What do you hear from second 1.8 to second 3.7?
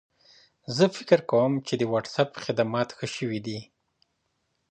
وټساپ خدمات ښه شوي دي.